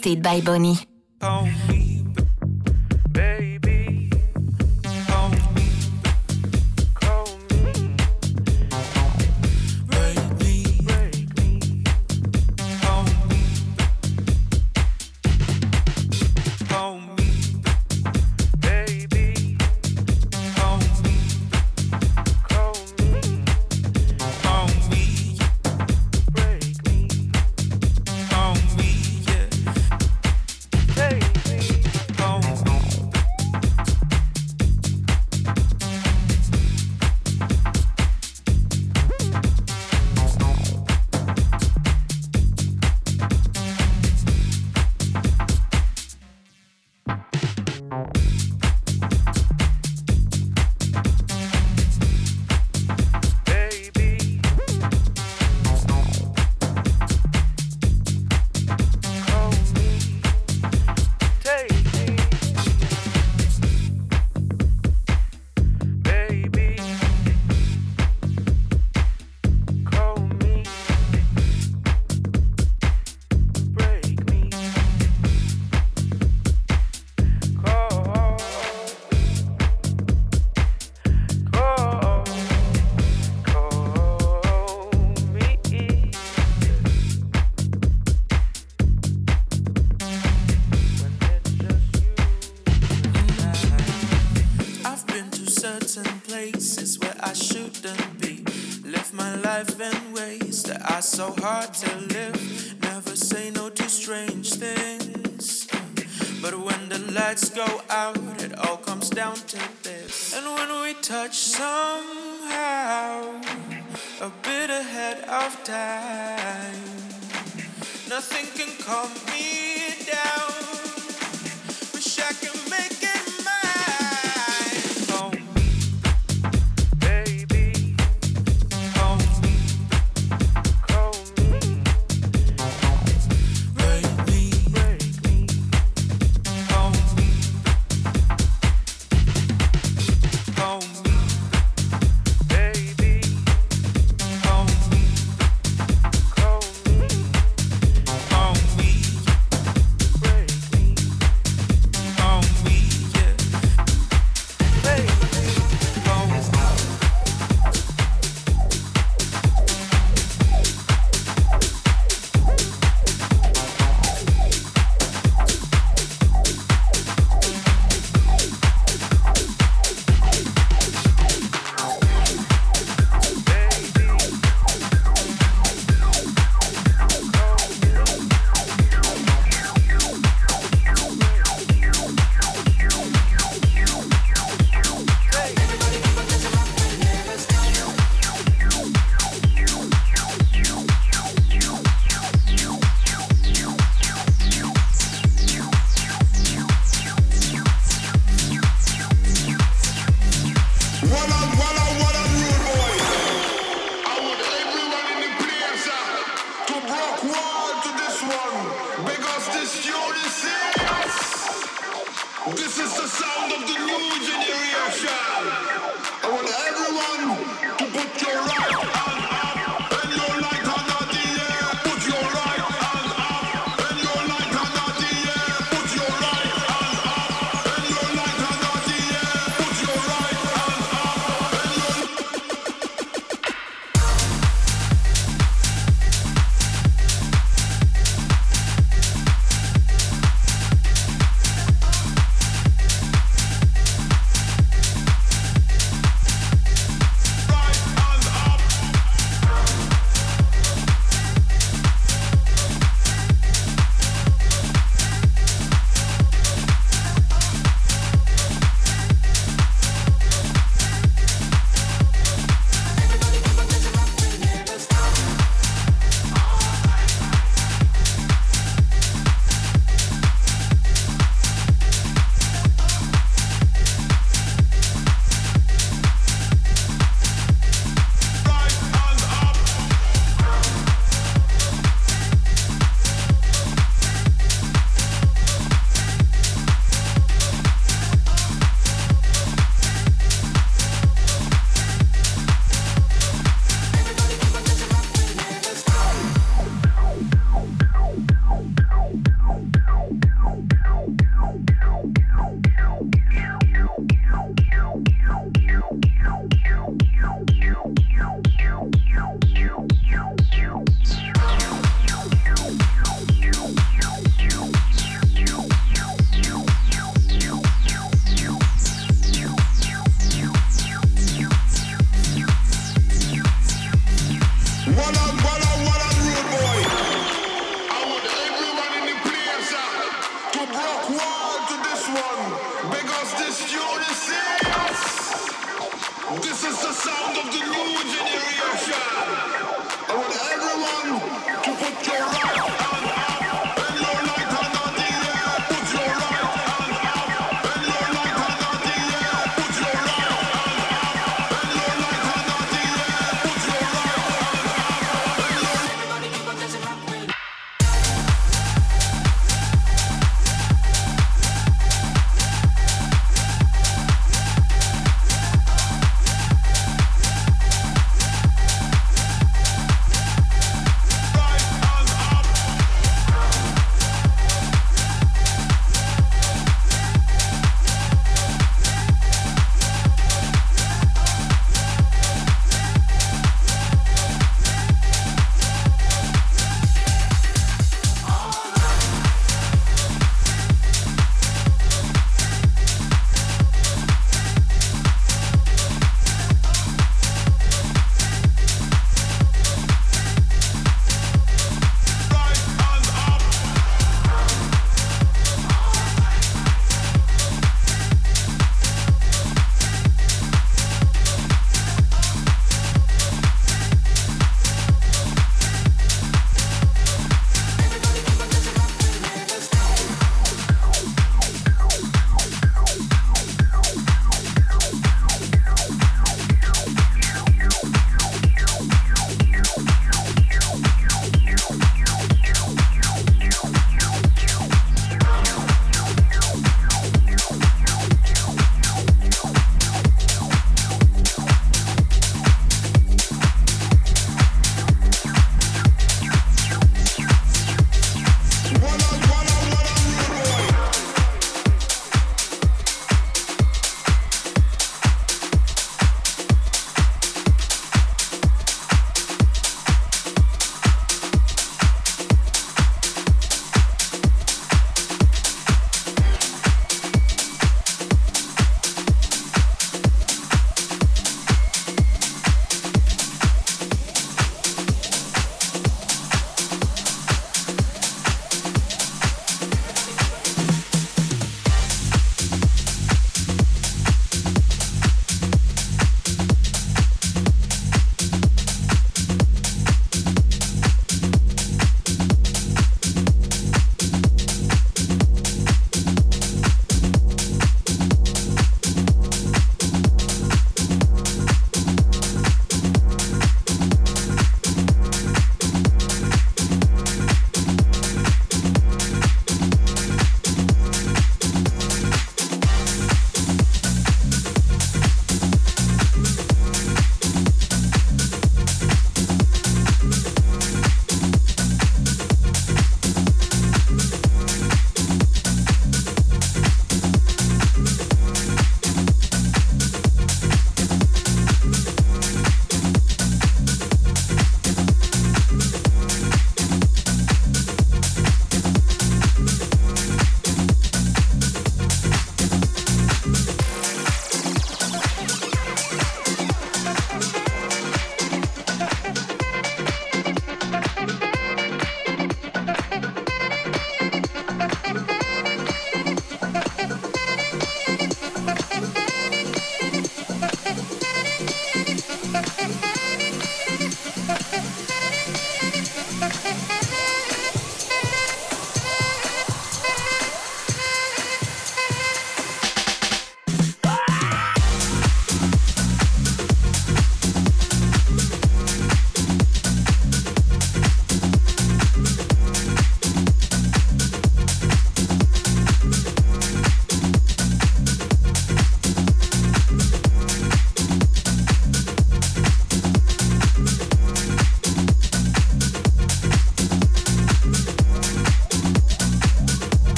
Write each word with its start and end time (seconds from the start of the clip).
Hosted 0.00 0.22
by 0.22 0.40
Bonnie. 0.40 0.89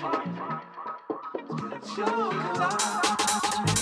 If 0.00 0.04
you're 1.98 2.06
fooling, 2.06 3.77